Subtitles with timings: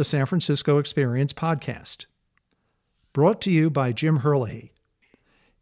[0.00, 2.06] the San Francisco Experience podcast.
[3.12, 4.72] Brought to you by Jim Herlihy.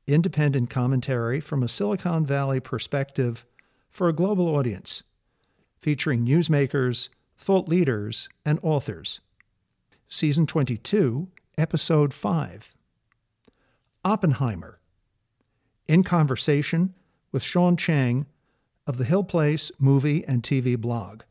[0.07, 3.45] Independent commentary from a Silicon Valley perspective
[3.91, 5.03] for a global audience,
[5.81, 9.23] featuring newsmakers, thought leaders, and authors.
[10.09, 11.27] Season 22,
[11.59, 12.77] Episode 5
[14.05, 14.79] Oppenheimer.
[15.89, 16.95] In conversation
[17.33, 18.27] with Shaun Chang
[18.87, 21.23] of the Hill Place movie and TV blog.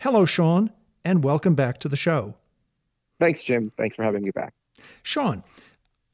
[0.00, 0.68] Hello, Shaun,
[1.08, 2.34] and welcome back to the show.
[3.18, 3.72] Thanks, Jim.
[3.78, 4.52] Thanks for having me back.
[5.02, 5.42] Shaun,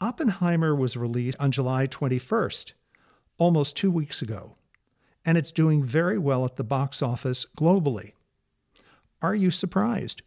[0.00, 2.74] Oppenheimer was released on July 21st,
[3.36, 4.54] almost two weeks ago,
[5.26, 8.12] and it's doing very well at the box office globally.
[9.20, 10.22] Are you surprised?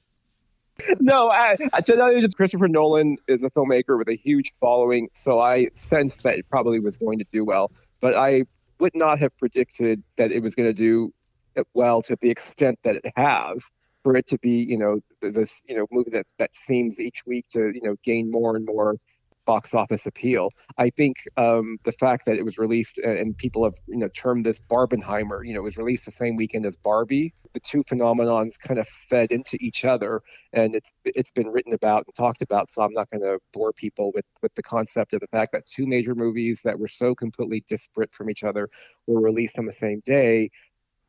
[1.00, 5.40] no, I, I tell you, Christopher Nolan is a filmmaker with a huge following, so
[5.40, 7.72] I sensed that it probably was going to do well.
[8.02, 8.44] But I
[8.82, 11.14] would not have predicted that it was going to do
[11.74, 13.64] well to the extent that it has.
[14.08, 17.46] For it to be, you know, this, you know, movie that that seems each week
[17.50, 18.96] to, you know, gain more and more
[19.46, 20.52] box office appeal.
[20.78, 24.46] I think um, the fact that it was released and people have you know termed
[24.46, 27.34] this Barbenheimer, you know, it was released the same weekend as Barbie.
[27.52, 30.22] The two phenomenons kind of fed into each other,
[30.54, 32.72] and it's it's been written about and talked about.
[32.72, 35.66] So I'm not going to bore people with with the concept of the fact that
[35.66, 38.70] two major movies that were so completely disparate from each other
[39.06, 40.50] were released on the same day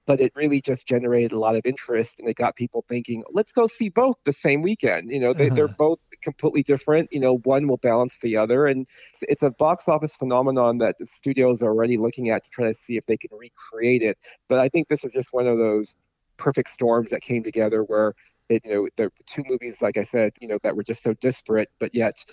[0.09, 3.53] but it really just generated a lot of interest and it got people thinking let's
[3.53, 5.55] go see both the same weekend you know they, uh-huh.
[5.55, 8.89] they're both completely different you know one will balance the other and
[9.23, 12.75] it's a box office phenomenon that the studios are already looking at to try to
[12.75, 15.95] see if they can recreate it but i think this is just one of those
[16.39, 18.15] perfect storms that came together where
[18.49, 21.13] it, you know the two movies like i said you know that were just so
[21.15, 22.25] disparate but yet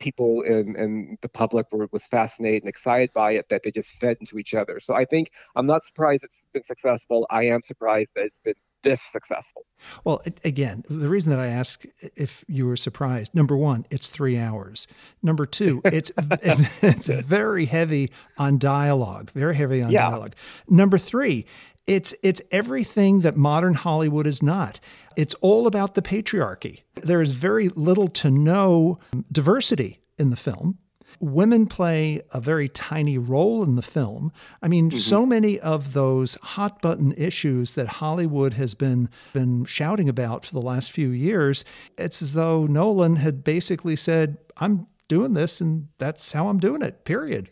[0.00, 3.92] people and, and the public were, was fascinated and excited by it that they just
[3.92, 4.80] fed into each other.
[4.80, 7.26] So I think I'm not surprised it's been successful.
[7.30, 9.66] I am surprised that it's been this successful.
[10.04, 11.84] Well, again, the reason that I ask
[12.16, 14.86] if you were surprised, number one, it's three hours.
[15.22, 16.10] Number two, it's
[16.42, 20.08] it's, it's very heavy on dialogue, very heavy on yeah.
[20.08, 20.34] dialogue.
[20.68, 21.46] Number three,
[21.86, 24.80] it's it's everything that modern Hollywood is not.
[25.16, 26.82] It's all about the patriarchy.
[26.94, 28.98] There is very little to no
[29.30, 30.78] diversity in the film.
[31.18, 34.32] Women play a very tiny role in the film.
[34.62, 34.98] I mean, mm-hmm.
[34.98, 40.52] so many of those hot button issues that Hollywood has been been shouting about for
[40.52, 41.64] the last few years,
[41.98, 46.82] it's as though Nolan had basically said, "I'm doing this and that's how I'm doing
[46.82, 47.50] it." Period.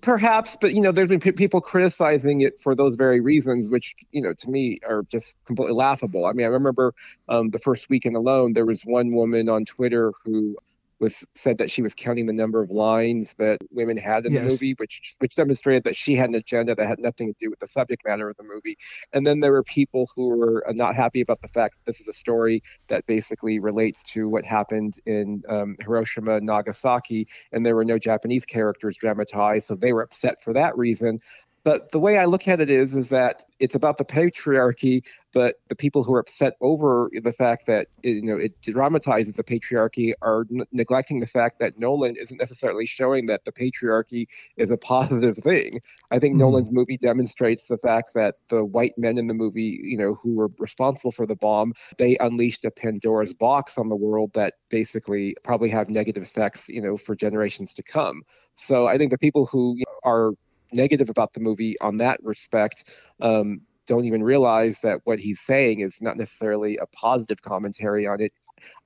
[0.00, 3.94] Perhaps, but you know, there's been p- people criticizing it for those very reasons, which
[4.10, 6.26] you know, to me, are just completely laughable.
[6.26, 6.92] I mean, I remember
[7.28, 10.56] um, the first weekend alone, there was one woman on Twitter who
[11.00, 14.42] was said that she was counting the number of lines that women had in yes.
[14.42, 17.50] the movie, which which demonstrated that she had an agenda that had nothing to do
[17.50, 18.76] with the subject matter of the movie.
[19.12, 22.08] And then there were people who were not happy about the fact that this is
[22.08, 27.84] a story that basically relates to what happened in um, Hiroshima, Nagasaki, and there were
[27.84, 31.18] no Japanese characters dramatized, so they were upset for that reason.
[31.66, 35.56] But the way I look at it is, is that it's about the patriarchy, but
[35.66, 39.42] the people who are upset over the fact that it, you know it dramatizes the
[39.42, 44.70] patriarchy are n- neglecting the fact that Nolan isn't necessarily showing that the patriarchy is
[44.70, 45.80] a positive thing.
[46.12, 46.38] I think mm.
[46.38, 50.36] Nolan's movie demonstrates the fact that the white men in the movie, you know, who
[50.36, 55.34] were responsible for the bomb, they unleashed a Pandora's box on the world that basically
[55.42, 58.22] probably have negative effects, you know, for generations to come.
[58.54, 60.32] So I think the people who you know, are
[60.72, 65.80] negative about the movie on that respect um, don't even realize that what he's saying
[65.80, 68.32] is not necessarily a positive commentary on it.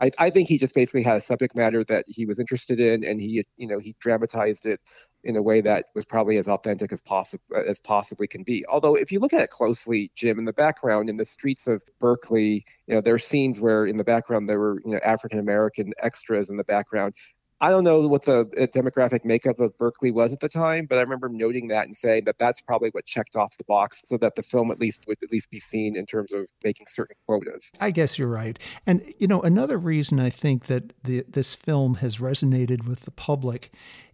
[0.00, 3.04] I, I, think he just basically had a subject matter that he was interested in,
[3.04, 4.80] and he, you know, he dramatized it
[5.22, 8.66] in a way that was probably as authentic as possible as possibly can be.
[8.66, 11.82] Although, if you look at it closely, Jim, in the background, in the streets of
[12.00, 15.38] Berkeley, you know, there are scenes where in the background there were, you know, African
[15.38, 17.14] American extras in the background,
[17.60, 20.98] I don't know what the uh, demographic makeup of Berkeley was at the time, but
[20.98, 24.16] I remember noting that and saying that that's probably what checked off the box so
[24.18, 27.16] that the film at least would at least be seen in terms of making certain
[27.26, 27.70] quotas.
[27.78, 28.58] I guess you're right.
[28.86, 33.10] And you know, another reason I think that the, this film has resonated with the
[33.10, 33.70] public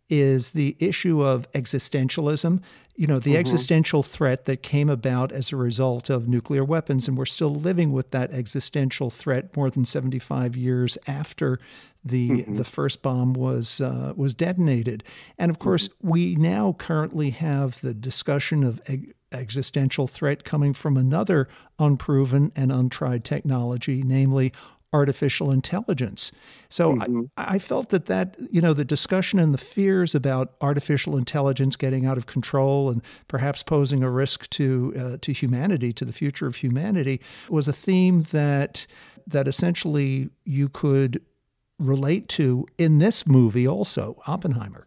[0.08, 2.60] is the issue of existentialism.
[2.94, 3.40] You know, the mm-hmm.
[3.40, 7.92] existential threat that came about as a result of nuclear weapons, and we're still living
[7.92, 11.58] with that existential threat more than 75 years after
[12.06, 12.56] the mm-hmm.
[12.56, 15.02] the first bomb was uh, was detonated.
[15.38, 16.08] And of course, mm-hmm.
[16.08, 21.48] we now currently have the discussion of eg- existential threat coming from another
[21.78, 24.52] unproven and untried technology, namely
[24.92, 26.32] artificial intelligence.
[26.68, 27.22] So mm-hmm.
[27.36, 31.76] I, I, felt that that you know the discussion and the fears about artificial intelligence
[31.76, 36.12] getting out of control and perhaps posing a risk to uh, to humanity, to the
[36.12, 38.86] future of humanity, was a theme that
[39.26, 41.20] that essentially you could
[41.78, 44.84] relate to in this movie also, Oppenheimer.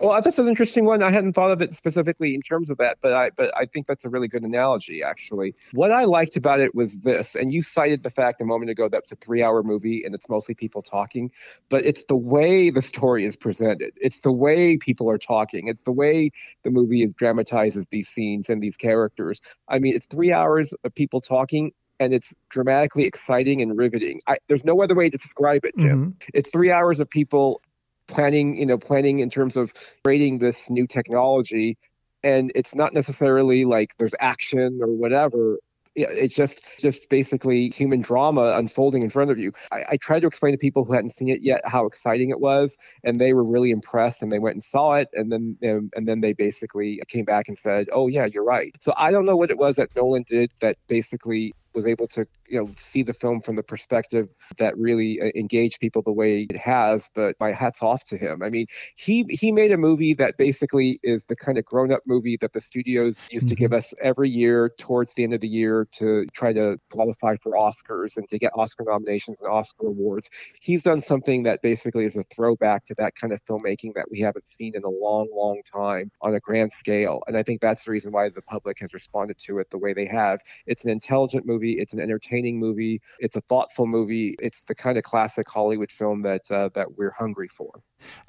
[0.00, 1.02] Well, that's an interesting one.
[1.02, 3.86] I hadn't thought of it specifically in terms of that, but I but I think
[3.86, 5.54] that's a really good analogy, actually.
[5.72, 8.88] What I liked about it was this, and you cited the fact a moment ago
[8.88, 11.30] that it's a three-hour movie and it's mostly people talking,
[11.68, 13.92] but it's the way the story is presented.
[13.96, 15.68] It's the way people are talking.
[15.68, 16.30] It's the way
[16.62, 19.40] the movie is dramatizes these scenes and these characters.
[19.68, 24.20] I mean, it's three hours of people talking and it's dramatically exciting and riveting.
[24.26, 25.98] I, there's no other way to describe it, Jim.
[25.98, 26.30] Mm-hmm.
[26.34, 27.62] It's three hours of people
[28.08, 29.72] planning, you know, planning in terms of
[30.04, 31.78] creating this new technology.
[32.22, 35.58] And it's not necessarily like there's action or whatever.
[35.94, 39.52] It's just just basically human drama unfolding in front of you.
[39.72, 42.38] I, I tried to explain to people who hadn't seen it yet how exciting it
[42.38, 44.22] was, and they were really impressed.
[44.22, 47.48] And they went and saw it, and then and, and then they basically came back
[47.48, 50.24] and said, "Oh yeah, you're right." So I don't know what it was that Nolan
[50.28, 54.76] did that basically was able to you know see the film from the perspective that
[54.76, 58.42] really uh, engaged people the way it has but my hats off to him.
[58.42, 58.66] I mean
[58.96, 62.60] he he made a movie that basically is the kind of grown-up movie that the
[62.60, 63.50] studios used mm-hmm.
[63.50, 67.36] to give us every year towards the end of the year to try to qualify
[67.42, 70.30] for oscars and to get oscar nominations and oscar awards.
[70.60, 74.20] He's done something that basically is a throwback to that kind of filmmaking that we
[74.20, 77.84] haven't seen in a long long time on a grand scale and i think that's
[77.84, 80.40] the reason why the public has responded to it the way they have.
[80.66, 81.72] It's an intelligent movie.
[81.72, 83.00] It's an entertaining movie.
[83.18, 84.36] It's a thoughtful movie.
[84.38, 87.70] It's the kind of classic Hollywood film that uh, that we're hungry for.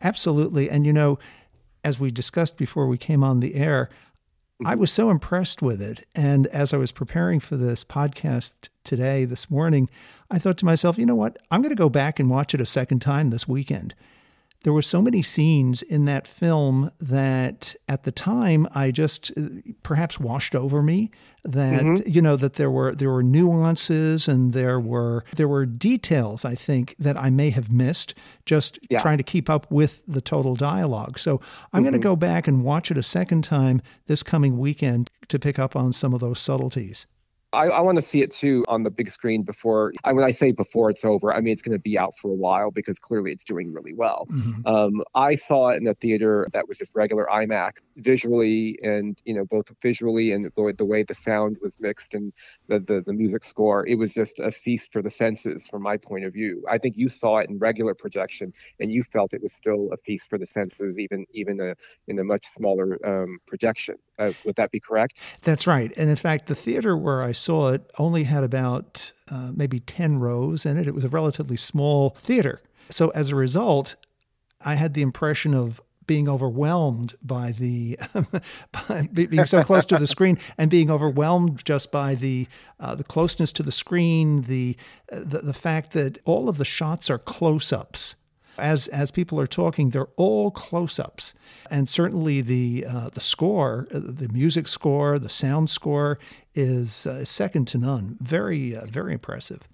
[0.02, 1.20] Absolutely, and you know,
[1.84, 3.90] as we discussed before we came on the air,
[4.66, 4.82] I mm-hmm.
[4.82, 6.08] was so impressed with it.
[6.16, 9.90] And as I was preparing for this podcast today, this morning,
[10.32, 11.38] I thought to myself, you know what?
[11.52, 13.94] I'm going to go back and watch it a second time this weekend
[14.68, 19.44] there were so many scenes in that film that at the time I just uh,
[19.82, 21.10] perhaps washed over me
[21.46, 22.02] that mm-hmm.
[22.06, 26.56] you know that there were there were nuances and there were there were details I
[26.56, 28.14] think that I may have missed
[28.46, 29.00] just yeah.
[29.00, 31.18] trying to keep up with the total dialogue.
[31.18, 31.40] So
[31.72, 31.84] I'm mm-hmm.
[31.84, 35.58] going to go back and watch it a second time this coming weekend to pick
[35.58, 37.08] up on some of those subtleties.
[37.54, 39.94] I, I want to see it too on the big screen before.
[40.04, 42.30] I, when I say before it's over, I mean it's going to be out for
[42.30, 44.28] a while because clearly it's doing really well.
[44.32, 44.68] Mm-hmm.
[44.68, 49.34] Um, I saw it in a theater that was just regular IMAX, visually and you
[49.34, 52.34] know both visually and the, the way the sound was mixed and
[52.68, 53.88] the, the the music score.
[53.88, 56.64] It was just a feast for the senses from my point of view.
[56.70, 59.98] I think you saw it in regular projection and you felt it was still a
[59.98, 61.76] feast for the senses, even even a,
[62.08, 63.96] in a much smaller um, projection.
[64.20, 65.22] Uh, would that be correct?
[65.42, 65.92] That's right.
[65.98, 70.20] And in fact, the theater where I saw it only had about uh, maybe 10
[70.20, 70.88] rows in it.
[70.88, 72.62] It was a relatively small theater.
[72.90, 73.96] So as a result,
[74.62, 78.00] I had the impression of being overwhelmed by the
[78.72, 82.48] by being so close to the screen and being overwhelmed just by the
[82.80, 84.78] uh, the closeness to the screen the,
[85.12, 88.16] uh, the the fact that all of the shots are close-ups
[88.58, 91.34] as as people are talking, they're all close-ups,
[91.70, 96.20] and certainly the uh, the score, uh, the music score, the sound score
[96.56, 98.18] is uh, second to none.
[98.20, 99.68] Very uh, very impressive.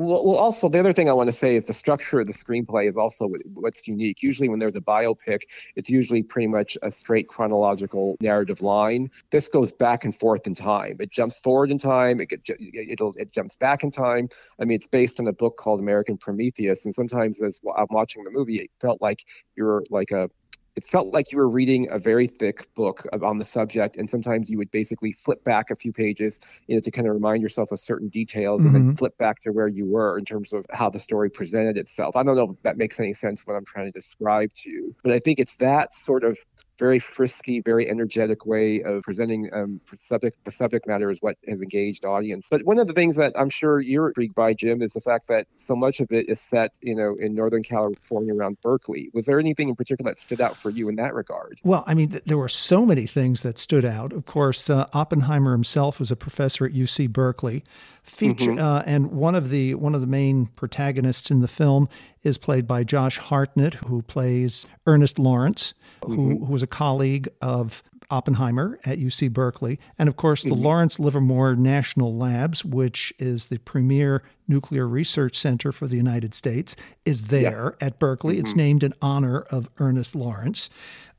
[0.00, 2.32] Well, well, also the other thing I want to say is the structure of the
[2.32, 4.22] screenplay is also what's unique.
[4.22, 5.42] Usually, when there's a biopic,
[5.76, 9.10] it's usually pretty much a straight chronological narrative line.
[9.30, 10.96] This goes back and forth in time.
[11.00, 12.18] It jumps forward in time.
[12.18, 14.30] It it'll it jumps back in time.
[14.58, 18.24] I mean, it's based on a book called American Prometheus, and sometimes as I'm watching
[18.24, 20.30] the movie, it felt like you're like a
[20.76, 24.50] it felt like you were reading a very thick book on the subject and sometimes
[24.50, 27.72] you would basically flip back a few pages you know to kind of remind yourself
[27.72, 28.68] of certain details mm-hmm.
[28.68, 28.96] and then mm-hmm.
[28.96, 32.22] flip back to where you were in terms of how the story presented itself i
[32.22, 35.12] don't know if that makes any sense what i'm trying to describe to you but
[35.12, 36.38] i think it's that sort of
[36.80, 40.36] very frisky, very energetic way of presenting um, subject.
[40.44, 42.48] The subject matter is what has engaged audience.
[42.50, 45.28] But one of the things that I'm sure you're intrigued by, Jim, is the fact
[45.28, 49.10] that so much of it is set, you know, in Northern California around Berkeley.
[49.12, 51.60] Was there anything in particular that stood out for you in that regard?
[51.62, 54.12] Well, I mean, th- there were so many things that stood out.
[54.12, 57.62] Of course, uh, Oppenheimer himself was a professor at UC Berkeley.
[58.02, 58.58] Feature, mm-hmm.
[58.58, 61.88] uh, and one of the one of the main protagonists in the film
[62.22, 66.14] is played by Josh Hartnett, who plays Ernest Lawrence, mm-hmm.
[66.14, 70.64] who, who was a colleague of Oppenheimer at UC Berkeley, and of course the mm-hmm.
[70.64, 76.74] Lawrence Livermore National Labs, which is the premier nuclear research center for the United States,
[77.04, 77.88] is there yes.
[77.88, 78.34] at Berkeley.
[78.34, 78.40] Mm-hmm.
[78.40, 80.68] It's named in honor of Ernest Lawrence.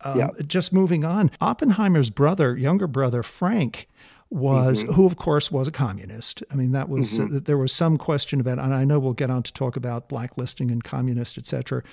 [0.01, 0.31] Um, yep.
[0.45, 3.87] Just moving on, Oppenheimer's brother, younger brother Frank,
[4.31, 4.93] was mm-hmm.
[4.93, 6.41] who of course was a communist.
[6.49, 7.37] I mean that was mm-hmm.
[7.37, 10.09] uh, there was some question about and I know we'll get on to talk about
[10.09, 11.83] blacklisting and communist etc.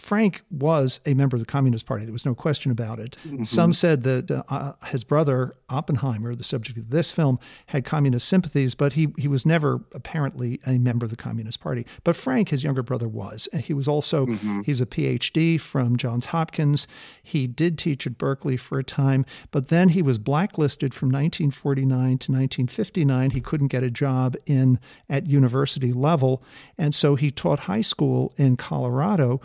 [0.00, 2.04] Frank was a member of the Communist Party.
[2.04, 3.16] There was no question about it.
[3.26, 3.44] Mm-hmm.
[3.44, 8.74] Some said that uh, his brother Oppenheimer, the subject of this film, had communist sympathies,
[8.74, 11.86] but he he was never apparently a member of the Communist Party.
[12.02, 13.48] But Frank, his younger brother, was.
[13.52, 14.62] He was also mm-hmm.
[14.62, 16.86] he's a PhD from Johns Hopkins.
[17.22, 21.90] He did teach at Berkeley for a time, but then he was blacklisted from 1949
[21.90, 23.30] to 1959.
[23.30, 26.42] He couldn't get a job in at university level,
[26.78, 29.40] and so he taught high school in Colorado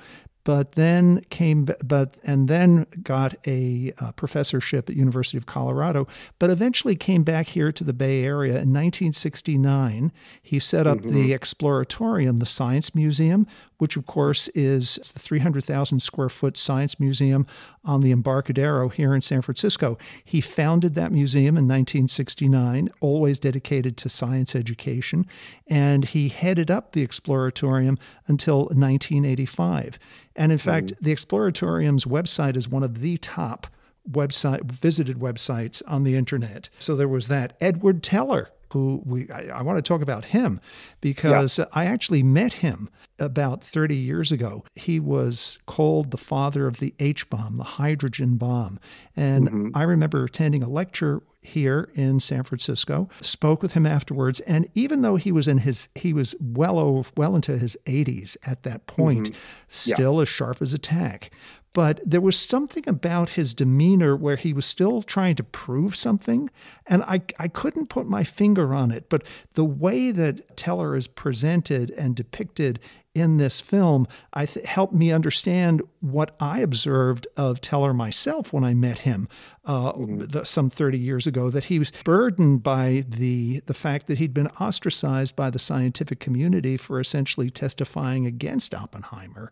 [0.45, 6.07] but then came but and then got a, a, professorship at University of Colorado
[6.39, 11.13] but eventually came back here to the Bay Area in 1969 he set up mm-hmm.
[11.13, 13.45] the Exploratorium the science museum
[13.77, 17.45] which of course is the 300,000 square foot science museum
[17.85, 19.97] on the Embarcadero here in San Francisco.
[20.23, 25.25] He founded that museum in 1969, always dedicated to science education,
[25.67, 29.99] and he headed up the Exploratorium until 1985.
[30.35, 30.97] And in fact, mm.
[30.99, 33.67] the Exploratorium's website is one of the top
[34.09, 36.69] website visited websites on the internet.
[36.77, 40.59] So there was that Edward Teller who we I, I, want to talk about him
[40.99, 41.65] because yeah.
[41.71, 44.65] I actually met him about 30 years ago.
[44.75, 48.77] He was called the father of the H bomb, the hydrogen bomb.
[49.15, 49.69] And mm-hmm.
[49.73, 55.03] I remember attending a lecture here in San Francisco, spoke with him afterwards, and even
[55.03, 58.87] though he was in his he was well over well into his 80s at that
[58.87, 59.39] point, mm-hmm.
[59.69, 60.23] still yeah.
[60.23, 61.31] as sharp as a tack
[61.75, 66.49] but there was something about his demeanor where he was still trying to prove something.
[66.87, 69.09] And I, I couldn't put my finger on it.
[69.09, 69.23] But
[69.55, 72.79] the way that Teller is presented and depicted
[73.15, 78.63] in this film, I th- helped me understand what I observed of Teller myself when
[78.63, 79.29] I met him
[79.63, 80.25] uh, mm-hmm.
[80.25, 81.49] the, some 30 years ago.
[81.49, 86.19] That he was burdened by the the fact that he'd been ostracized by the scientific
[86.19, 89.51] community for essentially testifying against Oppenheimer.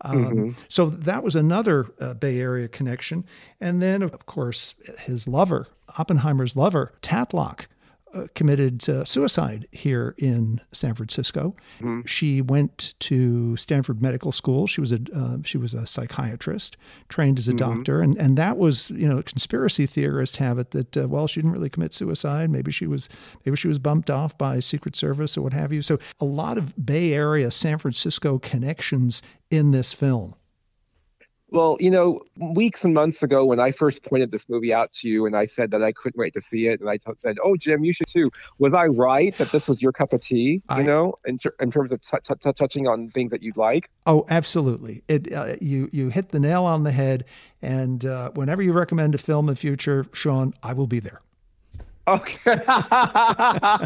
[0.00, 0.50] Um, mm-hmm.
[0.68, 3.24] So that was another uh, Bay Area connection.
[3.60, 7.66] And then, of course, his lover, Oppenheimer's lover, Tatlock,
[8.14, 11.54] uh, committed uh, suicide here in San Francisco.
[11.80, 12.02] Mm-hmm.
[12.06, 14.66] She went to Stanford Medical School.
[14.66, 16.76] She was a uh, she was a psychiatrist,
[17.08, 17.76] trained as a mm-hmm.
[17.76, 21.40] doctor, and and that was you know conspiracy theorists have it that uh, well she
[21.40, 22.50] didn't really commit suicide.
[22.50, 23.08] Maybe she was
[23.44, 25.82] maybe she was bumped off by Secret Service or what have you.
[25.82, 30.34] So a lot of Bay Area, San Francisco connections in this film.
[31.52, 35.08] Well, you know, weeks and months ago, when I first pointed this movie out to
[35.08, 37.36] you and I said that I couldn't wait to see it, and I t- said,
[37.44, 38.30] Oh, Jim, you should too.
[38.58, 41.54] Was I right that this was your cup of tea, you I, know, in, ter-
[41.60, 43.90] in terms of t- t- touching on things that you'd like?
[44.06, 45.02] Oh, absolutely.
[45.08, 47.26] It uh, You you hit the nail on the head.
[47.60, 51.20] And uh, whenever you recommend a film in future, Shaun, I will be there.
[52.08, 52.60] Okay.
[52.66, 53.78] uh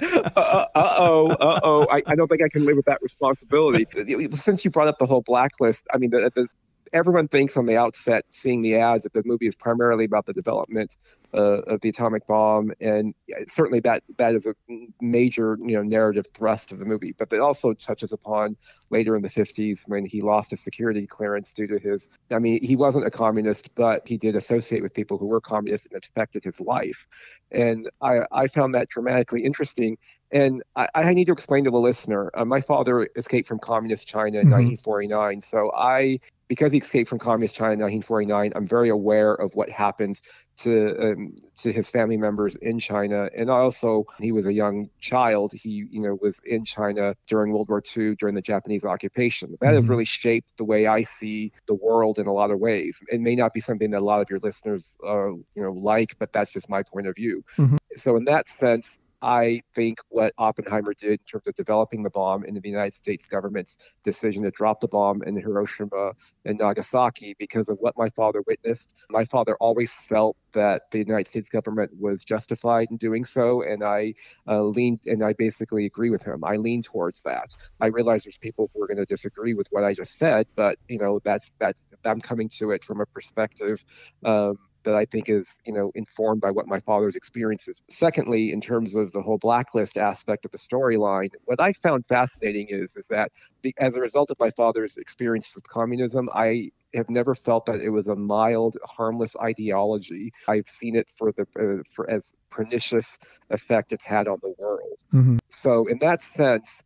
[0.76, 1.28] oh.
[1.28, 1.86] Uh oh.
[1.90, 3.86] I, I don't think I can live with that responsibility.
[4.34, 6.46] Since you brought up the whole blacklist, I mean, the, the,
[6.92, 10.32] everyone thinks on the outset, seeing the ads, that the movie is primarily about the
[10.32, 10.96] development
[11.34, 13.14] uh, of the atomic bomb, and
[13.46, 14.54] certainly that that is a
[15.00, 17.14] major you know narrative thrust of the movie.
[17.16, 18.56] But it also touches upon
[18.90, 22.08] later in the 50s when he lost his security clearance due to his.
[22.30, 25.86] I mean, he wasn't a communist, but he did associate with people who were communists,
[25.86, 27.06] and it affected his life.
[27.50, 29.98] And I I found that dramatically interesting.
[30.32, 32.30] And I, I need to explain to the listener.
[32.34, 34.76] Uh, my father escaped from communist China in mm-hmm.
[34.76, 39.54] 1949, so I because he escaped from communist China in 1949, I'm very aware of
[39.54, 40.20] what happened
[40.58, 45.52] to um, to his family members in China, and also he was a young child.
[45.52, 49.56] He you know was in China during World War II during the Japanese occupation.
[49.60, 49.76] That mm-hmm.
[49.76, 53.02] has really shaped the way I see the world in a lot of ways.
[53.08, 56.16] It may not be something that a lot of your listeners uh, you know like,
[56.18, 57.44] but that's just my point of view.
[57.58, 57.76] Mm-hmm.
[57.96, 62.44] So in that sense, I think what Oppenheimer did in terms of developing the bomb
[62.44, 66.12] and the United States government's decision to drop the bomb in Hiroshima
[66.44, 68.92] and Nagasaki because of what my father witnessed.
[69.10, 73.82] My father always felt that the United States government was justified in doing so, and
[73.82, 74.14] I
[74.48, 76.44] uh, leaned and I basically agree with him.
[76.44, 77.54] I lean towards that.
[77.80, 80.78] I realize there's people who are going to disagree with what I just said, but
[80.88, 83.84] you know that's that's I'm coming to it from a perspective.
[84.24, 87.82] Um, that I think is, you know, informed by what my father's experiences.
[87.90, 92.68] Secondly, in terms of the whole blacklist aspect of the storyline, what I found fascinating
[92.70, 93.30] is is that
[93.62, 97.80] the, as a result of my father's experience with communism, I have never felt that
[97.80, 100.32] it was a mild, harmless ideology.
[100.48, 103.18] I've seen it for the uh, for as pernicious
[103.50, 104.98] effect it's had on the world.
[105.12, 105.36] Mm-hmm.
[105.48, 106.82] So in that sense,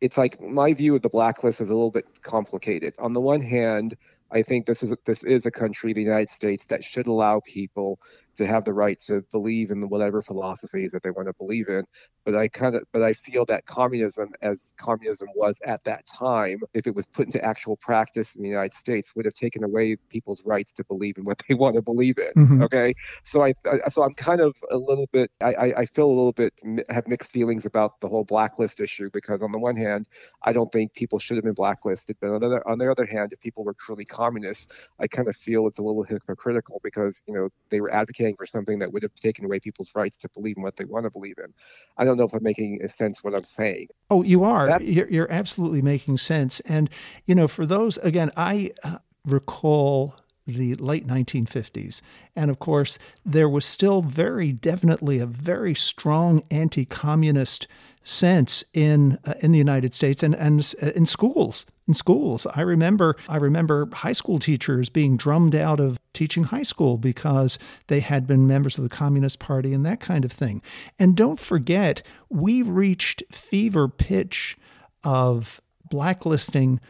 [0.00, 2.94] it's like my view of the blacklist is a little bit complicated.
[2.98, 3.96] On the one hand,
[4.32, 8.00] I think this is this is a country, the United States, that should allow people
[8.36, 11.84] to have the right to believe in whatever philosophies that they want to believe in.
[12.24, 16.60] But I kind of, but I feel that communism, as communism was at that time,
[16.72, 19.96] if it was put into actual practice in the United States, would have taken away
[20.08, 22.32] people's rights to believe in what they want to believe in.
[22.42, 22.62] Mm-hmm.
[22.62, 26.14] Okay, so I, I, so I'm kind of a little bit, I, I feel a
[26.14, 26.52] little bit
[26.90, 30.06] have mixed feelings about the whole blacklist issue because on the one hand,
[30.44, 33.06] I don't think people should have been blacklisted, but on the other, on the other
[33.06, 37.22] hand, if people were truly communists, I kind of feel it's a little hypocritical because
[37.26, 40.28] you know they were advocating for something that would have taken away people's rights to
[40.30, 41.52] believe in what they want to believe in.
[41.96, 43.88] I don't know if I'm making sense what I'm saying.
[44.10, 44.66] Oh, you are.
[44.66, 46.60] That, you're, you're, absolutely making sense.
[46.60, 46.90] And
[47.26, 52.00] you know, for those again, I uh, recall the late 1950s.
[52.34, 57.68] And of course, there was still very definitely a very strong anti communist
[58.02, 62.46] sense in uh, in the United States and and uh, in schools in schools.
[62.54, 67.58] I remember I remember high school teachers being drummed out of teaching high school because
[67.88, 70.62] they had been members of the Communist Party and that kind of thing.
[70.98, 74.56] And don't forget, we reached fever pitch
[75.04, 75.60] of
[75.90, 76.80] blacklisting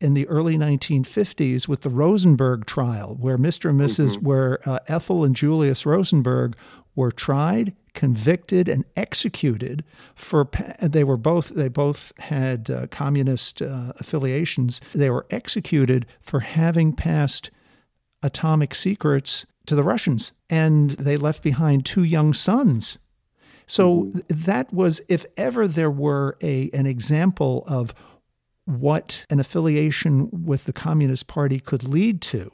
[0.00, 3.70] in the early 1950s with the Rosenberg trial, where Mr.
[3.70, 4.26] and missus mm-hmm.
[4.26, 6.56] where uh, Ethel and Julius Rosenberg
[6.96, 9.84] were tried, convicted, and executed
[10.14, 10.48] for.
[10.80, 11.48] They were both.
[11.48, 14.80] They both had uh, communist uh, affiliations.
[14.94, 17.50] They were executed for having passed
[18.22, 22.98] atomic secrets to the Russians, and they left behind two young sons.
[23.66, 24.18] So mm-hmm.
[24.28, 27.94] that was, if ever there were a an example of
[28.64, 32.50] what an affiliation with the Communist Party could lead to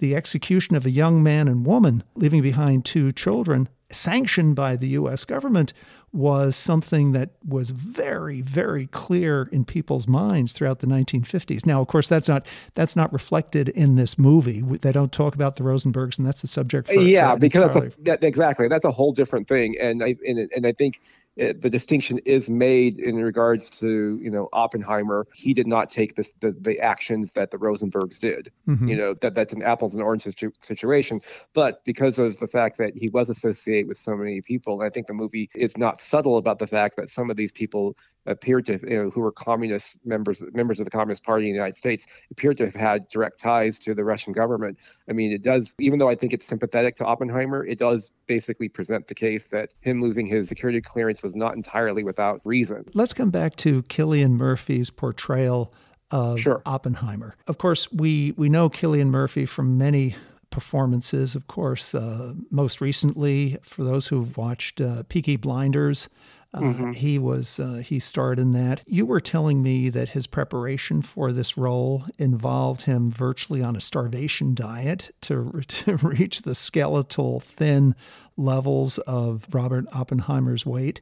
[0.00, 4.88] the execution of a young man and woman, leaving behind two children, sanctioned by the
[4.88, 5.24] U.S.
[5.24, 5.72] government,
[6.12, 11.64] was something that was very, very clear in people's minds throughout the 1950s.
[11.64, 14.60] Now, of course, that's not that's not reflected in this movie.
[14.60, 16.88] They don't talk about the Rosenbergs, and that's the subject.
[16.88, 20.16] For, yeah, for because that's a, that, exactly that's a whole different thing, and I
[20.26, 21.00] and, and I think
[21.40, 25.26] it, the distinction is made in regards to you know Oppenheimer.
[25.32, 28.52] He did not take this, the the actions that the Rosenbergs did.
[28.68, 28.88] Mm-hmm.
[28.88, 31.22] You know that that's an apples and oranges situ- situation.
[31.54, 35.06] But because of the fact that he was associated with so many people, I think
[35.06, 38.78] the movie is not subtle about the fact that some of these people appeared to
[38.88, 42.06] you know who were communist members members of the Communist Party in the United States
[42.30, 44.78] appeared to have had direct ties to the Russian government.
[45.08, 48.68] I mean, it does even though I think it's sympathetic to Oppenheimer, it does basically
[48.68, 52.84] present the case that him losing his security clearance was not entirely without reason.
[52.94, 55.72] Let's come back to Cillian Murphy's portrayal
[56.10, 56.62] of sure.
[56.66, 57.34] Oppenheimer.
[57.46, 60.16] Of course, we we know Cillian Murphy from many
[60.50, 61.34] performances.
[61.34, 66.08] Of course, uh, most recently, for those who've watched uh, Peaky Blinders,
[66.52, 66.92] uh, mm-hmm.
[66.92, 68.82] He was uh, he starred in that.
[68.86, 73.80] You were telling me that his preparation for this role involved him virtually on a
[73.80, 77.94] starvation diet to to reach the skeletal thin
[78.36, 81.00] levels of Robert Oppenheimer's weight.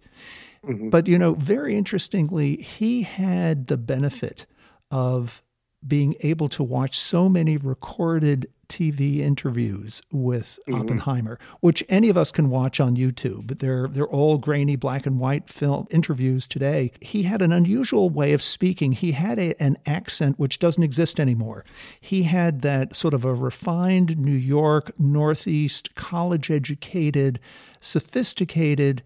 [0.64, 0.90] Mm-hmm.
[0.90, 4.44] But you know, very interestingly, he had the benefit
[4.90, 5.42] of
[5.86, 10.80] being able to watch so many recorded TV interviews with mm-hmm.
[10.80, 13.58] Oppenheimer, which any of us can watch on YouTube.
[13.58, 16.92] They're they're all grainy black and white film interviews today.
[17.00, 18.92] He had an unusual way of speaking.
[18.92, 21.64] He had a, an accent which doesn't exist anymore.
[22.00, 27.40] He had that sort of a refined New York Northeast college educated,
[27.80, 29.02] sophisticated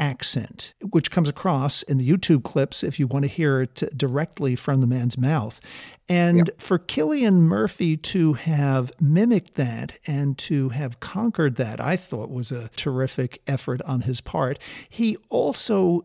[0.00, 4.56] accent, which comes across in the YouTube clips if you want to hear it directly
[4.56, 5.60] from the man's mouth.
[6.08, 6.60] And yep.
[6.60, 12.50] for Cillian Murphy to have mimicked that and to have conquered that, I thought was
[12.50, 14.58] a terrific effort on his part.
[14.88, 16.02] He also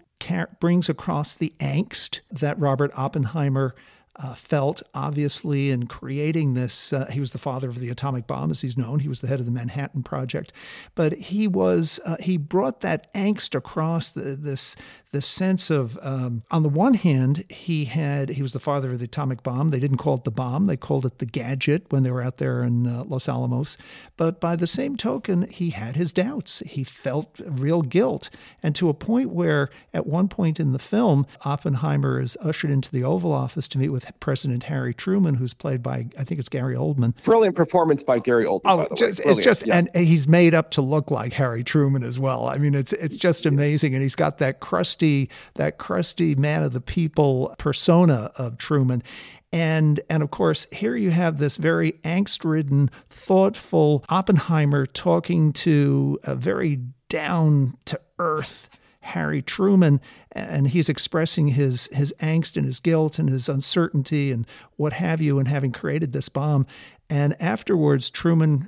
[0.59, 3.73] brings across the angst that Robert Oppenheimer
[4.17, 6.93] uh, felt, obviously, in creating this.
[6.93, 8.99] Uh, he was the father of the atomic bomb, as he's known.
[8.99, 10.53] He was the head of the Manhattan Project,
[10.93, 14.75] but he was uh, he brought that angst across the, this
[15.15, 18.99] the sense of, um, on the one hand, he had he was the father of
[18.99, 19.69] the atomic bomb.
[19.69, 22.37] They didn't call it the bomb; they called it the gadget when they were out
[22.37, 23.77] there in uh, Los Alamos.
[24.17, 26.59] But by the same token, he had his doubts.
[26.65, 28.29] He felt real guilt,
[28.61, 32.91] and to a point where, at one point in the film, Oppenheimer is ushered into
[32.91, 36.49] the Oval Office to meet with President Harry Truman, who's played by I think it's
[36.49, 37.13] Gary Oldman.
[37.23, 38.61] Brilliant performance by Gary Oldman.
[38.65, 39.77] Oh, just, it's just yeah.
[39.77, 42.47] and he's made up to look like Harry Truman as well.
[42.47, 46.63] I mean, it's it's just amazing, and he's got that crusty crusty, that crusty man
[46.63, 49.03] of the people persona of Truman.
[49.51, 56.19] And, and of course, here you have this very angst ridden, thoughtful Oppenheimer talking to
[56.23, 62.79] a very down to earth Harry Truman, and he's expressing his, his angst and his
[62.79, 66.65] guilt and his uncertainty and what have you, and having created this bomb.
[67.07, 68.67] And afterwards, Truman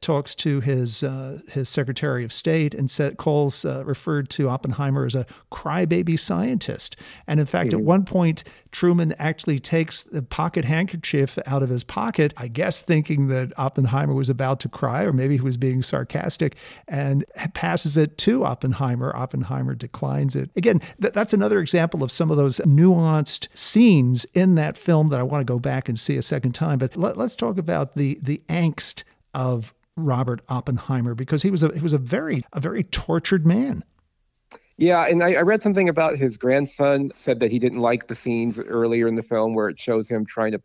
[0.00, 5.04] talks to his uh, his Secretary of State and said, calls uh, referred to Oppenheimer
[5.06, 6.96] as a crybaby scientist.
[7.26, 7.80] And in fact, mm-hmm.
[7.80, 12.80] at one point, Truman actually takes the pocket handkerchief out of his pocket, I guess
[12.80, 17.96] thinking that Oppenheimer was about to cry, or maybe he was being sarcastic, and passes
[17.96, 19.14] it to Oppenheimer.
[19.14, 20.50] Oppenheimer declines it.
[20.56, 25.20] Again, th- that's another example of some of those nuanced scenes in that film that
[25.20, 26.78] I want to go back and see a second time.
[26.78, 31.72] But let, us talk about the the angst of Robert Oppenheimer because he was a
[31.74, 33.84] he was a very a very tortured man.
[34.78, 38.14] Yeah, and I, I, read something about his grandson said that he didn't like the
[38.14, 40.62] scenes earlier in the film where it shows him trying to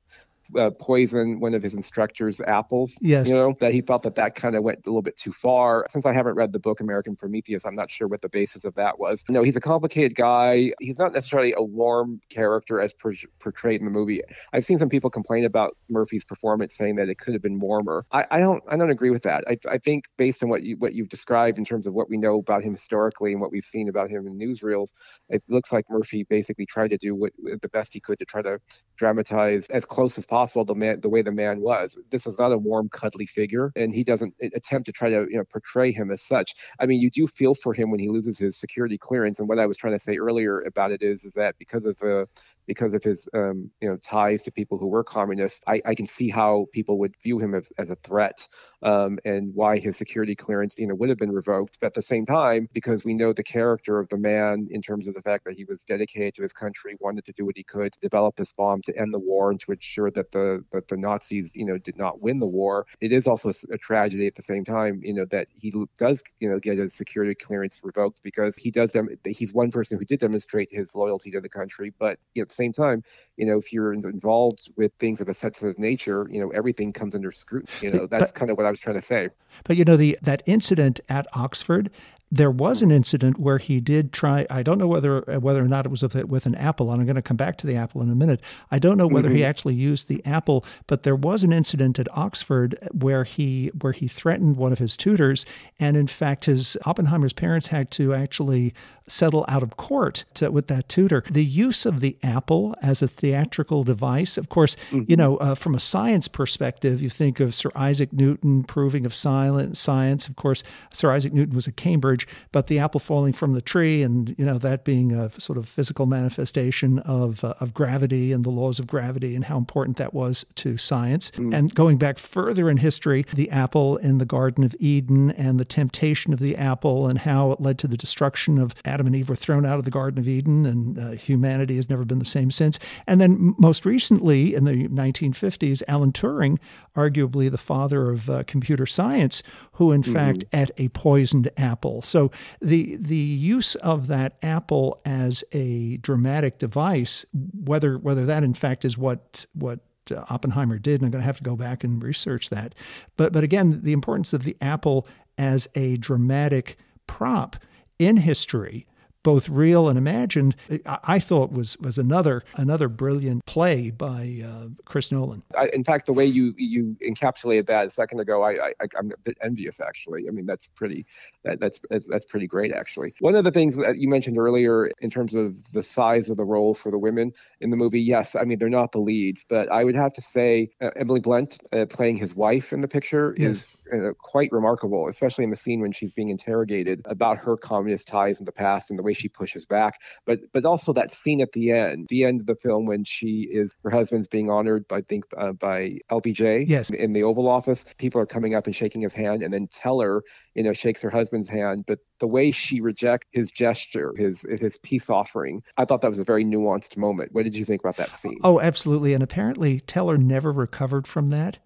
[0.57, 2.97] uh, poison one of his instructor's apples.
[3.01, 3.27] Yes.
[3.27, 5.85] You know, that he felt that that kind of went a little bit too far.
[5.89, 8.75] Since I haven't read the book American Prometheus, I'm not sure what the basis of
[8.75, 9.25] that was.
[9.29, 10.73] No, he's a complicated guy.
[10.79, 14.21] He's not necessarily a warm character as per- portrayed in the movie.
[14.53, 18.05] I've seen some people complain about Murphy's performance, saying that it could have been warmer.
[18.11, 19.43] I, I don't, I don't agree with that.
[19.47, 22.17] I, I think based on what you what you've described in terms of what we
[22.17, 24.93] know about him historically and what we've seen about him in newsreels,
[25.29, 28.41] it looks like Murphy basically tried to do what the best he could to try
[28.41, 28.59] to
[28.95, 31.97] dramatize as close as possible possible the man the way the man was.
[32.11, 35.37] This is not a warm, cuddly figure, and he doesn't attempt to try to you
[35.37, 36.53] know portray him as such.
[36.79, 39.59] I mean, you do feel for him when he loses his security clearance, and what
[39.59, 42.27] I was trying to say earlier about it is is that because of the
[42.67, 46.05] because of his um, you know ties to people who were communists, I, I can
[46.05, 48.47] see how people would view him as, as a threat
[48.83, 51.77] um, and why his security clearance you know would have been revoked.
[51.79, 55.07] But at the same time, because we know the character of the man in terms
[55.07, 57.63] of the fact that he was dedicated to his country, wanted to do what he
[57.63, 60.87] could to develop this bomb to end the war and to ensure that the that
[60.87, 62.85] the Nazis you know did not win the war.
[63.01, 66.49] It is also a tragedy at the same time you know that he does you
[66.49, 70.19] know get his security clearance revoked because he does dem- he's one person who did
[70.19, 73.03] demonstrate his loyalty to the country, but you know, same time,
[73.37, 77.15] you know, if you're involved with things of a sensitive nature, you know, everything comes
[77.15, 77.67] under scrutiny.
[77.81, 79.29] You know, that's kind of what I was trying to say.
[79.63, 81.89] But you know, the that incident at Oxford
[82.31, 84.45] there was an incident where he did try.
[84.49, 86.91] I don't know whether whether or not it was with, with an apple.
[86.91, 88.41] And I'm going to come back to the apple in a minute.
[88.69, 89.37] I don't know whether mm-hmm.
[89.37, 93.93] he actually used the apple, but there was an incident at Oxford where he where
[93.93, 95.45] he threatened one of his tutors,
[95.79, 98.73] and in fact, his Oppenheimer's parents had to actually
[99.07, 101.23] settle out of court to, with that tutor.
[101.31, 105.03] The use of the apple as a theatrical device, of course, mm-hmm.
[105.07, 109.13] you know, uh, from a science perspective, you think of Sir Isaac Newton proving of
[109.13, 110.27] silent science.
[110.27, 114.03] Of course, Sir Isaac Newton was at Cambridge, but the apple falling from the tree
[114.03, 118.43] and, you know, that being a sort of physical manifestation of, uh, of gravity and
[118.43, 121.31] the laws of gravity and how important that was to science.
[121.31, 121.53] Mm.
[121.53, 125.65] And going back further in history, the apple in the Garden of Eden and the
[125.65, 129.29] temptation of the apple and how it led to the destruction of Adam and Eve
[129.29, 132.25] were thrown out of the Garden of Eden, and uh, humanity has never been the
[132.25, 132.79] same since.
[133.05, 136.57] And then most recently, in the 1950s, Alan Turing,
[136.95, 140.13] arguably the father of uh, computer science, who in mm-hmm.
[140.13, 142.01] fact ate a poisoned apple.
[142.01, 142.31] So
[142.61, 148.85] the the use of that apple as a dramatic device, whether whether that in fact
[148.85, 149.79] is what what
[150.11, 152.73] uh, Oppenheimer did, and I'm going to have to go back and research that.
[153.15, 155.07] But but again, the importance of the apple
[155.37, 157.57] as a dramatic prop
[157.99, 158.87] in history
[159.23, 165.11] both real and imagined, I thought was was another another brilliant play by uh, Chris
[165.11, 165.43] Nolan.
[165.57, 169.11] I, in fact, the way you you encapsulated that a second ago, I, I am
[169.11, 170.27] a bit envious actually.
[170.27, 171.05] I mean, that's pretty
[171.43, 173.13] that, that's, that's that's pretty great actually.
[173.19, 176.45] One of the things that you mentioned earlier in terms of the size of the
[176.45, 179.71] role for the women in the movie, yes, I mean they're not the leads, but
[179.71, 183.35] I would have to say uh, Emily Blunt uh, playing his wife in the picture
[183.37, 183.77] yes.
[183.91, 188.07] is uh, quite remarkable, especially in the scene when she's being interrogated about her communist
[188.07, 189.95] ties in the past and the way she pushes back.
[190.25, 193.47] But but also that scene at the end, the end of the film when she
[193.49, 196.67] is her husband's being honored by I think uh, by LBJ.
[196.67, 196.89] Yes.
[196.89, 200.23] In the Oval Office, people are coming up and shaking his hand, and then Teller,
[200.55, 201.83] you know, shakes her husband's hand.
[201.85, 206.19] But the way she rejects his gesture, his his peace offering, I thought that was
[206.19, 207.33] a very nuanced moment.
[207.33, 208.39] What did you think about that scene?
[208.43, 209.13] Oh, absolutely.
[209.13, 211.59] And apparently Teller never recovered from that.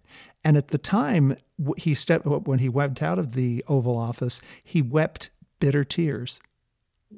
[0.43, 1.38] And at the time,
[1.77, 6.41] he stepped when he wept out of the Oval Office, he wept bitter tears.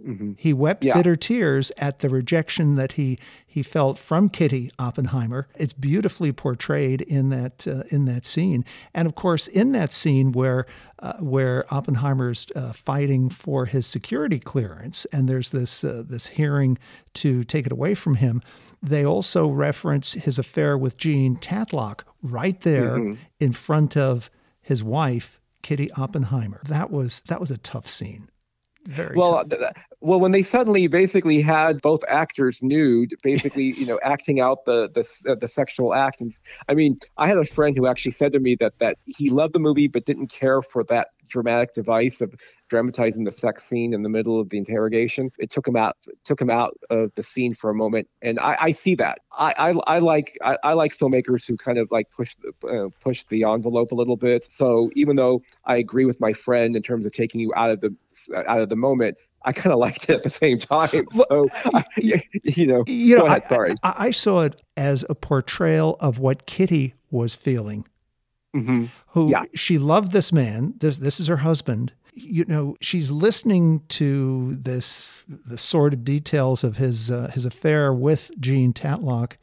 [0.05, 0.33] Mm-hmm.
[0.37, 0.93] He wept yeah.
[0.93, 5.47] bitter tears at the rejection that he he felt from Kitty Oppenheimer.
[5.55, 10.31] It's beautifully portrayed in that uh, in that scene, and of course, in that scene
[10.31, 10.65] where
[10.99, 16.77] uh, where Oppenheimer's uh, fighting for his security clearance, and there's this uh, this hearing
[17.15, 18.41] to take it away from him.
[18.81, 23.13] They also reference his affair with Jean Tatlock right there mm-hmm.
[23.39, 24.29] in front of
[24.61, 26.61] his wife, Kitty Oppenheimer.
[26.67, 28.29] That was that was a tough scene.
[28.85, 29.45] Very well.
[29.45, 29.61] Th-
[30.01, 34.89] Well, when they suddenly basically had both actors nude, basically, you know, acting out the
[34.93, 36.33] the uh, the sexual act, and
[36.67, 39.53] I mean, I had a friend who actually said to me that that he loved
[39.53, 42.33] the movie but didn't care for that dramatic device of
[42.69, 45.31] dramatizing the sex scene in the middle of the interrogation.
[45.39, 48.57] It took him out took him out of the scene for a moment, and I,
[48.59, 49.19] I see that.
[49.37, 52.89] I, I, I like I, I, like filmmakers who kind of like push the uh,
[53.01, 54.43] push the envelope a little bit.
[54.43, 57.81] So even though I agree with my friend in terms of taking you out of
[57.81, 57.95] the
[58.47, 61.07] out of the moment, I kind of liked it at the same time.
[61.09, 63.75] So, I, you know, you know, ahead, sorry.
[63.83, 67.85] I, I, saw it as a portrayal of what Kitty was feeling.
[68.55, 68.85] Mm-hmm.
[69.07, 69.45] Who yeah.
[69.55, 70.75] she loved this man.
[70.77, 71.93] This this is her husband.
[72.15, 78.31] You know, she's listening to this the sordid details of his uh, his affair with
[78.39, 79.37] Jean Tatlock,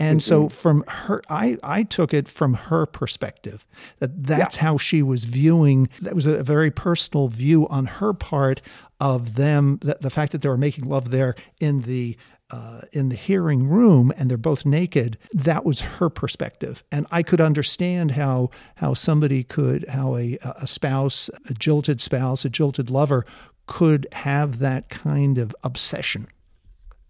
[0.00, 0.28] and mm-hmm.
[0.28, 3.66] so from her, I, I took it from her perspective
[3.98, 4.62] that that's yeah.
[4.62, 5.90] how she was viewing.
[6.00, 8.62] That was a very personal view on her part
[8.98, 9.78] of them.
[9.82, 12.16] That the fact that they were making love there in the
[12.50, 15.18] uh, in the hearing room and they're both naked.
[15.32, 20.66] That was her perspective, and I could understand how how somebody could how a a
[20.66, 23.24] spouse, a jilted spouse, a jilted lover
[23.66, 26.26] could have that kind of obsession.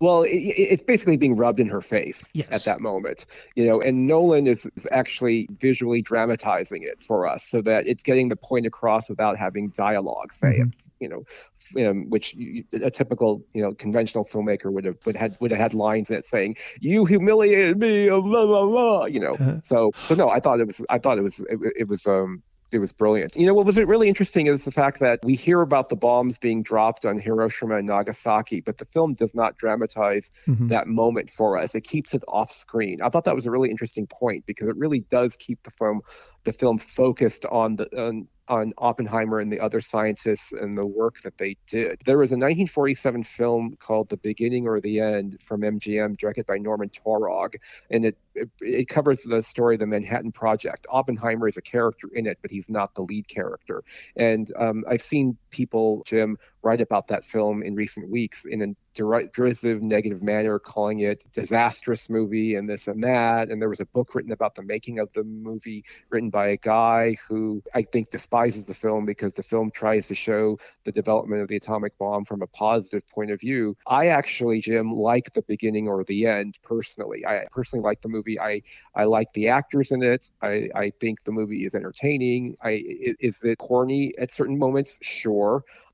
[0.00, 2.48] Well, it, it's basically being rubbed in her face yes.
[2.50, 3.80] at that moment, you know.
[3.82, 8.36] And Nolan is, is, actually visually dramatizing it for us, so that it's getting the
[8.36, 10.32] point across without having dialogue.
[10.32, 10.70] Say mm-hmm.
[11.00, 12.34] you know, um, which
[12.72, 16.16] a typical, you know, conventional filmmaker would have would have would have had lines in
[16.16, 19.04] it saying, "You humiliated me," blah blah blah.
[19.04, 19.32] You know.
[19.32, 19.60] Uh-huh.
[19.62, 22.42] So so no, I thought it was I thought it was it, it was um
[22.72, 23.36] it was brilliant.
[23.36, 26.38] You know, what was really interesting is the fact that we hear about the bombs
[26.38, 30.68] being dropped on Hiroshima and Nagasaki, but the film does not dramatize mm-hmm.
[30.68, 31.74] that moment for us.
[31.74, 32.98] It keeps it off screen.
[33.02, 36.00] I thought that was a really interesting point because it really does keep the film
[36.44, 41.20] the film focused on the on, on Oppenheimer and the other scientists and the work
[41.22, 42.00] that they did.
[42.04, 46.58] There was a 1947 film called The Beginning or the End from MGM, directed by
[46.58, 47.54] Norman Taurog,
[47.90, 50.86] and it, it, it covers the story of the Manhattan Project.
[50.90, 53.82] Oppenheimer is a character in it, but he's not the lead character.
[54.16, 58.66] And um, I've seen people, Jim, write about that film in recent weeks in a
[59.32, 63.48] derisive, negative manner, calling it disastrous movie and this and that.
[63.48, 66.56] And there was a book written about the making of the movie, written by a
[66.56, 71.42] guy who I think despises the film because the film tries to show the development
[71.42, 73.76] of the atomic bomb from a positive point of view.
[73.86, 77.24] I actually, Jim, like the beginning or the end personally.
[77.26, 78.38] I personally like the movie.
[78.40, 78.62] I
[78.94, 80.30] I like the actors in it.
[80.42, 82.56] I I think the movie is entertaining.
[82.62, 82.82] I
[83.20, 84.98] is it corny at certain moments?
[85.02, 85.39] Sure.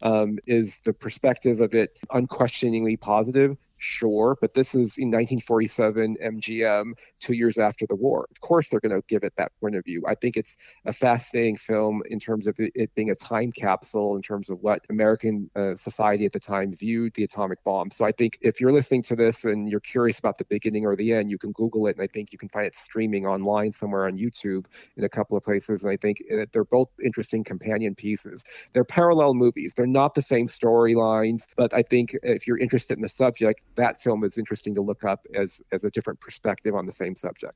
[0.03, 3.57] Um, is the perspective of it unquestioningly positive?
[3.79, 8.27] Sure, but this is in 1947 MGM, two years after the war.
[8.31, 10.03] Of course, they're going to give it that point of view.
[10.07, 14.23] I think it's a fascinating film in terms of it, being a time capsule in
[14.23, 17.91] terms of what American uh, society at the time viewed the atomic bomb.
[17.91, 20.97] So I think if you're listening to this and you're curious about the beginning or
[20.97, 23.73] the end, you can Google it, and I think you can find it streaming online
[23.73, 24.65] somewhere on YouTube
[24.97, 25.85] in a couple of places.
[25.85, 28.43] And I think they're both interesting companion pieces.
[28.73, 29.75] They're parallel movies.
[29.75, 34.01] They're not the same storylines, but I think if you're interested in the subject, that
[34.01, 37.55] film is interesting to look up as as a different perspective on the same subject.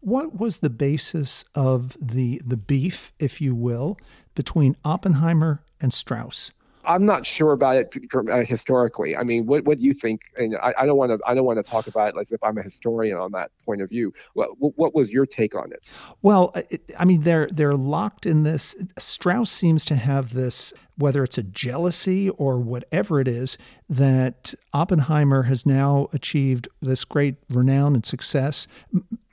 [0.00, 3.96] What was the basis of the the beef, if you will,
[4.34, 6.52] between Oppenheimer and Strauss?
[6.86, 9.16] I'm not sure about it uh, historically.
[9.16, 10.22] I mean, what what do you think?
[10.36, 12.42] And I, I don't want to I don't want to talk about it as if
[12.42, 14.12] I'm a historian on that point of view.
[14.34, 15.92] What what was your take on it?
[16.22, 16.54] Well,
[16.98, 18.76] I mean, they're they're locked in this.
[18.98, 25.44] Strauss seems to have this, whether it's a jealousy or whatever it is, that Oppenheimer
[25.44, 28.66] has now achieved this great renown and success.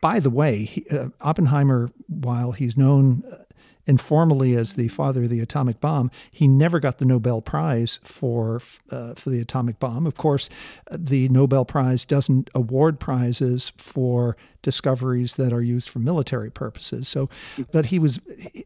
[0.01, 3.37] By the way, he, uh, Oppenheimer, while he's known uh,
[3.85, 6.11] informally as the father of the atomic bomb.
[6.29, 10.05] He never got the Nobel Prize for uh, for the atomic bomb.
[10.05, 10.49] Of course,
[10.91, 17.07] the Nobel Prize doesn't award prizes for discoveries that are used for military purposes.
[17.07, 17.29] So,
[17.71, 18.19] but he was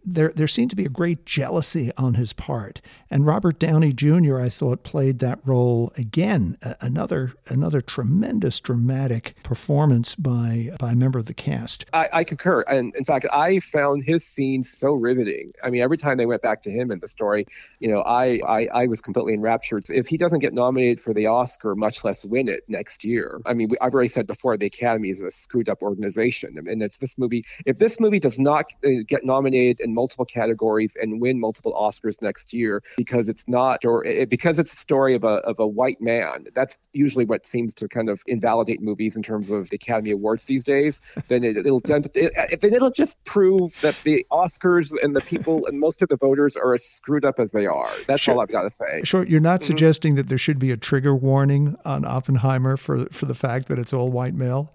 [0.04, 0.32] there.
[0.36, 4.40] There seemed to be a great jealousy on his part, and Robert Downey Jr.
[4.40, 6.58] I thought played that role again.
[6.82, 11.86] Another another tremendous dramatic performance by by a member of the cast.
[11.94, 15.54] I, I concur, and in fact, I found his scenes so riveting.
[15.64, 17.46] I mean, every time they went back to him in the story,
[17.80, 19.86] you know, I I, I was completely enraptured.
[19.90, 23.54] If he doesn't get nominated for the Oscar, much less win it next year, I
[23.54, 26.58] mean, I've already said before, the Academy is a screwed up organization.
[26.58, 30.98] And it's this movie, if this movie does not uh, get nominated in multiple categories
[31.02, 35.16] and win multiple Oscars next year because it's not, or it, because it's a story
[35.16, 39.16] of a of a white man, that's usually what seems to kind of invalidate movies
[39.16, 41.02] in terms of the Academy Awards these days.
[41.28, 45.80] Then it, will it, then it'll just prove that the Oscars and the people and
[45.80, 47.92] most of the voters are as screwed up as they are.
[48.08, 48.36] That's sure.
[48.36, 49.02] all I've got to say.
[49.04, 49.68] Sure, you're not mm-hmm.
[49.68, 53.80] suggesting that there should be a trigger warning on Oppenheimer for for the fact that
[53.80, 54.75] it's all white male.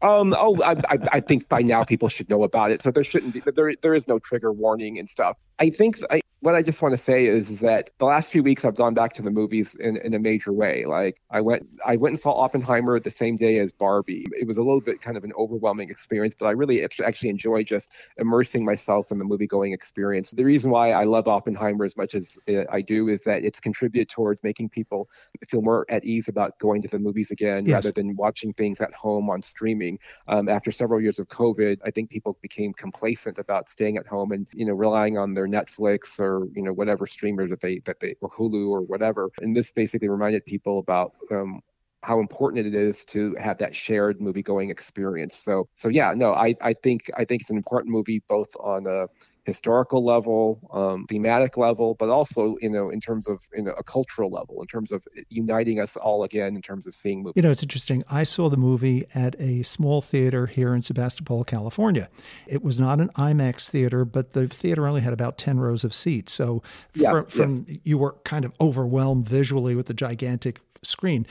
[0.00, 0.34] Um.
[0.38, 3.34] Oh, I, I, I think by now people should know about it, so there shouldn't
[3.34, 3.42] be.
[3.44, 5.38] There, there is no trigger warning and stuff.
[5.58, 8.44] I think I, what I just want to say is, is that the last few
[8.44, 10.84] weeks I've gone back to the movies in, in a major way.
[10.84, 14.24] Like I went I went and saw Oppenheimer the same day as Barbie.
[14.38, 17.64] It was a little bit kind of an overwhelming experience, but I really actually enjoy
[17.64, 20.30] just immersing myself in the movie going experience.
[20.30, 23.58] The reason why I love Oppenheimer as much as uh, I do is that it's
[23.58, 25.08] contributed towards making people
[25.48, 27.74] feel more at ease about going to the movies again yes.
[27.74, 29.98] rather than watching things at home on streaming.
[30.28, 34.30] Um, after several years of COVID, I think people became complacent about staying at home
[34.30, 37.80] and you know relying on their Netflix or or you know whatever streamer that they
[37.86, 39.30] that they or Hulu or whatever.
[39.40, 41.60] And this basically reminded people about um,
[42.02, 45.36] how important it is to have that shared movie going experience.
[45.36, 48.86] So so yeah, no, I I think I think it's an important movie both on
[48.86, 49.06] a
[49.44, 53.82] historical level, um, thematic level, but also you know in terms of you know a
[53.82, 57.32] cultural level, in terms of uniting us all again in terms of seeing movies.
[57.34, 58.04] You know, it's interesting.
[58.08, 62.08] I saw the movie at a small theater here in Sebastopol, California.
[62.46, 65.92] It was not an IMAX theater, but the theater only had about ten rows of
[65.92, 66.32] seats.
[66.32, 66.62] So
[66.94, 67.78] yes, from, from yes.
[67.82, 71.26] you were kind of overwhelmed visually with the gigantic screen.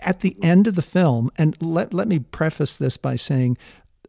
[0.00, 3.56] At the end of the film, and let, let me preface this by saying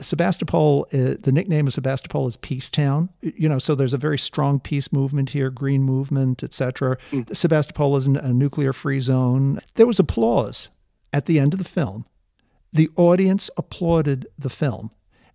[0.01, 3.10] Sebastopol, uh, the nickname of Sebastopol is Peace Town.
[3.21, 6.97] You know, so there's a very strong peace movement here, green movement, etc.
[7.12, 7.36] Mm.
[7.36, 9.60] Sebastopol is a nuclear-free zone.
[9.75, 10.69] There was applause
[11.12, 12.06] at the end of the film.
[12.71, 14.91] The audience applauded the film.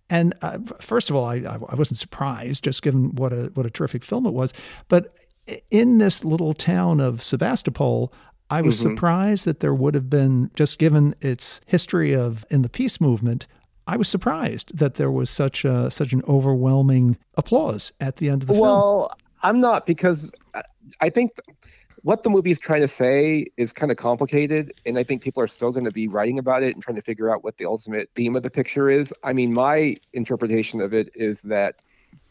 [0.09, 3.69] And uh, first of all, I, I wasn't surprised, just given what a what a
[3.69, 4.53] terrific film it was.
[4.87, 5.15] But
[5.69, 8.11] in this little town of Sebastopol,
[8.49, 8.95] I was mm-hmm.
[8.95, 13.47] surprised that there would have been, just given its history of in the peace movement,
[13.87, 18.43] I was surprised that there was such a, such an overwhelming applause at the end
[18.43, 18.71] of the well, film.
[18.71, 20.31] Well, I'm not because
[21.01, 21.31] I think
[22.03, 25.43] what the movie is trying to say is kind of complicated, and I think people
[25.43, 27.65] are still going to be writing about it and trying to figure out what the
[27.65, 29.13] ultimate theme of the picture is.
[29.23, 31.81] I mean, my interpretation of it is that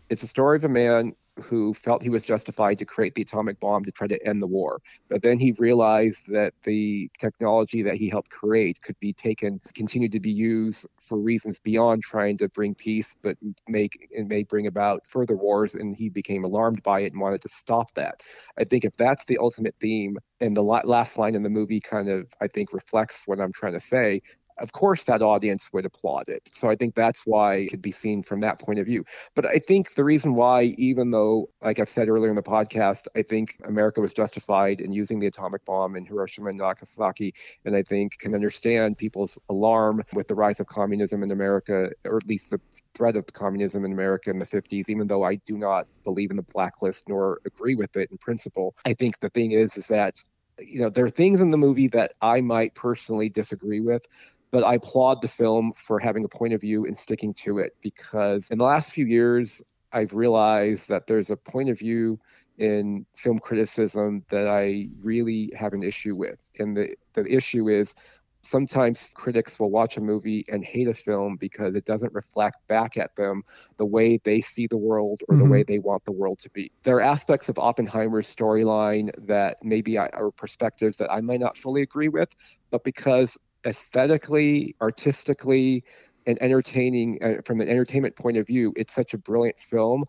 [0.09, 3.59] it's a story of a man who felt he was justified to create the atomic
[3.61, 4.81] bomb to try to end the war.
[5.09, 10.09] But then he realized that the technology that he helped create could be taken, continue
[10.09, 13.37] to be used for reasons beyond trying to bring peace, but
[13.69, 15.75] make and may bring about further wars.
[15.75, 18.23] And he became alarmed by it and wanted to stop that.
[18.59, 22.09] I think if that's the ultimate theme, and the last line in the movie kind
[22.09, 24.23] of, I think, reflects what I'm trying to say,
[24.59, 26.43] of course that audience would applaud it.
[26.49, 29.05] So I think that's why it could be seen from that point of view.
[29.35, 33.07] But I think the reason why, even though, like I've said earlier in the podcast,
[33.17, 37.77] I think America was justified in using the atomic bomb in Hiroshima and Nagasaki, and
[37.77, 42.27] I think can understand people's alarm with the rise of communism in America, or at
[42.27, 42.61] least the
[42.95, 46.37] threat of communism in America in the 50s, even though I do not believe in
[46.37, 48.75] the blacklist nor agree with it in principle.
[48.85, 50.23] I think the thing is, is that
[50.61, 54.07] you know there are things in the movie that I might personally disagree with,
[54.51, 57.77] but I applaud the film for having a point of view and sticking to it
[57.83, 62.19] because in the last few years, I've realized that there's a point of view
[62.59, 66.43] in film criticism that I really have an issue with.
[66.59, 67.95] And the, the issue is
[68.43, 72.97] sometimes critics will watch a movie and hate a film because it doesn't reflect back
[72.97, 73.43] at them
[73.77, 75.45] the way they see the world or mm-hmm.
[75.45, 76.71] the way they want the world to be.
[76.83, 81.57] There are aspects of Oppenheimer's storyline that maybe I, are perspectives that I might not
[81.57, 82.35] fully agree with,
[82.71, 85.85] but because aesthetically, artistically,
[86.27, 90.05] and entertaining uh, from an entertainment point of view, it's such a brilliant film.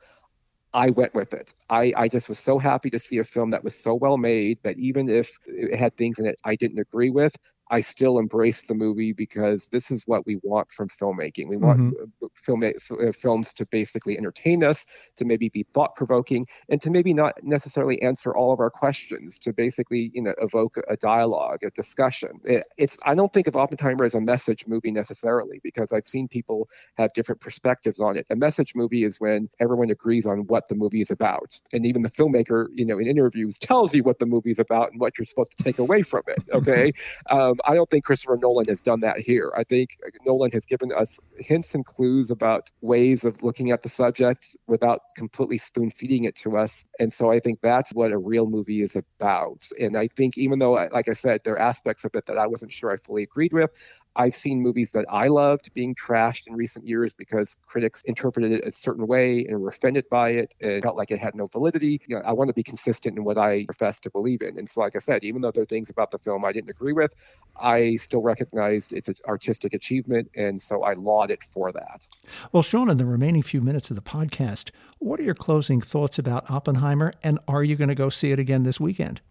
[0.74, 1.54] I went with it.
[1.70, 4.60] I, I just was so happy to see a film that was so well made
[4.64, 7.36] that even if it had things in it I didn't agree with,
[7.70, 11.48] I still embrace the movie because this is what we want from filmmaking.
[11.48, 12.26] We want mm-hmm.
[12.36, 14.86] film, uh, films to basically entertain us,
[15.18, 19.40] to maybe be thought provoking, and to maybe not necessarily answer all of our questions,
[19.40, 22.40] to basically you know evoke a dialogue, a discussion.
[22.44, 26.28] It, it's I don't think of Oppenheimer as a message movie necessarily because I've seen
[26.28, 28.26] people have different perspectives on it.
[28.30, 32.02] A message movie is when everyone agrees on what the movie is about, and even
[32.02, 35.18] the filmmaker, you know, in interviews tells you what the movie is about and what
[35.18, 36.44] you're supposed to take away from it.
[36.54, 36.94] Okay.
[37.30, 39.52] um, I don't think Christopher Nolan has done that here.
[39.56, 43.90] I think Nolan has given us hints and clues about ways of looking at the
[43.90, 46.86] subject without completely spoon feeding it to us.
[47.00, 49.68] And so I think that's what a real movie is about.
[49.80, 52.48] And I think even though, like I said, there are aspects of it that I
[52.48, 53.70] wasn't sure I fully agreed with,
[54.16, 58.66] I've seen movies that I loved being trashed in recent years because critics interpreted it
[58.66, 60.56] a certain way and were offended by it.
[60.60, 62.02] It felt like it had no validity.
[62.08, 64.58] You know, I want to be consistent in what I profess to believe in.
[64.58, 66.70] And so, like I said, even though there are things about the film I didn't
[66.70, 67.14] agree with,
[67.60, 70.30] I still recognized its an artistic achievement.
[70.36, 72.08] And so I laud it for that.
[72.52, 76.20] Well, Shaun, in the remaining few minutes of the podcast, what are your closing thoughts
[76.20, 77.14] about Oppenheimer?
[77.24, 79.22] And are you going to go see it again this weekend?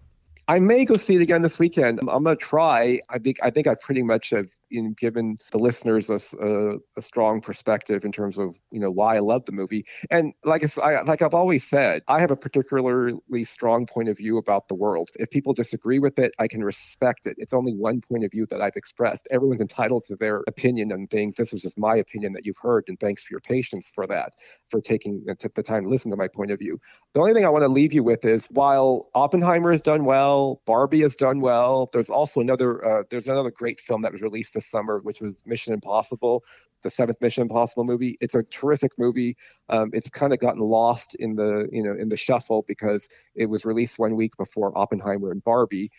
[0.49, 2.01] I may go see it again this weekend.
[2.01, 3.01] I'm, I'm going to try.
[3.11, 7.03] I think I think I pretty much have in, given the listeners a, a, a,
[7.03, 9.85] strong perspective in terms of you know why I love the movie.
[10.11, 14.39] And like I, like I've always said, I have a particularly strong point of view
[14.39, 15.09] about the world.
[15.17, 17.37] If people disagree with it, I can respect it.
[17.39, 19.29] It's only one point of view that I've expressed.
[19.31, 21.37] Everyone's entitled to their opinion on things.
[21.37, 24.35] This is just my opinion that you've heard, and thanks for your patience for that,
[24.71, 26.79] for taking the time to listen to my point of view.
[27.15, 30.61] The only thing I want to leave you with is while Oppenheimer has done well,
[30.67, 31.89] Barbie has done well.
[31.93, 35.47] There's also another uh, there's another great film that was released this summer, which was
[35.47, 36.45] Mission Impossible,
[36.83, 38.17] the seventh Mission Impossible movie.
[38.21, 39.37] It's a terrific movie.
[39.69, 43.47] Um, it's kind of gotten lost in the you know in the shuffle because it
[43.47, 45.91] was released one week before Oppenheimer and Barbie,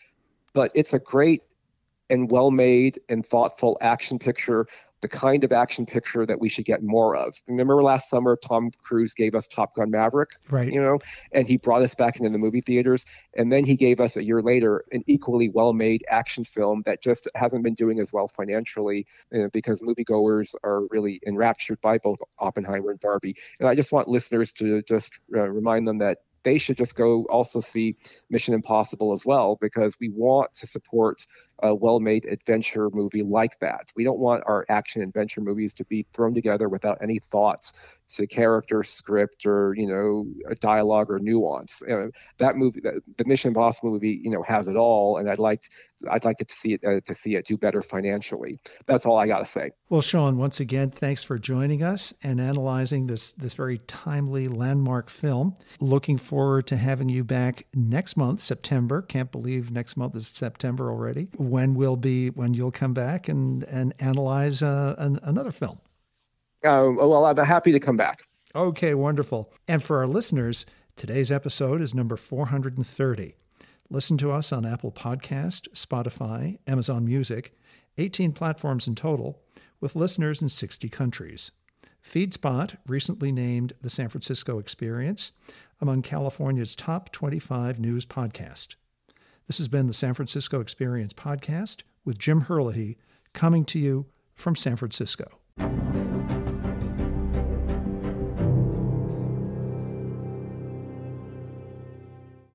[0.53, 1.41] but it's a great
[2.09, 4.67] and well made and thoughtful action picture
[5.01, 7.41] the kind of action picture that we should get more of.
[7.47, 10.71] Remember last summer, Tom Cruise gave us Top Gun Maverick, right?
[10.71, 10.99] You know,
[11.31, 14.23] and he brought us back into the movie theaters, and then he gave us a
[14.23, 19.05] year later an equally well-made action film that just hasn't been doing as well financially
[19.31, 23.35] you know, because moviegoers are really enraptured by both Oppenheimer and Barbie.
[23.59, 27.25] And I just want listeners to just uh, remind them that they should just go
[27.25, 27.95] also see
[28.29, 31.25] Mission Impossible as well because we want to support
[31.61, 33.91] a well-made adventure movie like that.
[33.95, 37.71] We don't want our action adventure movies to be thrown together without any thought
[38.09, 41.83] to character, script, or you know, a dialogue or nuance.
[41.83, 42.07] Uh,
[42.37, 45.63] that movie, the, the, Mission Impossible movie, you know, has it all, and I'd like
[46.09, 48.59] I'd like to see it uh, to see it do better financially.
[48.85, 49.71] That's all I got to say.
[49.89, 55.09] Well, Shaun, once again, thanks for joining us and analyzing this this very timely landmark
[55.09, 55.55] film.
[55.79, 59.01] Looking forward to having you back next month, September.
[59.03, 61.29] Can't believe next month is September already.
[61.37, 65.79] When will be when you'll come back and and analyze uh, an, another film.
[66.63, 68.23] Uh, well, I'm happy to come back.
[68.55, 69.53] Okay, wonderful.
[69.67, 73.35] And for our listeners, today's episode is number 430.
[73.89, 77.57] Listen to us on Apple Podcast, Spotify, Amazon Music,
[77.97, 79.41] 18 platforms in total,
[79.79, 81.51] with listeners in 60 countries.
[82.03, 85.31] FeedSpot recently named the San Francisco Experience
[85.81, 88.75] among California's top 25 news podcasts.
[89.47, 92.97] This has been the San Francisco Experience podcast with Jim Herlihy,
[93.33, 95.39] coming to you from San Francisco.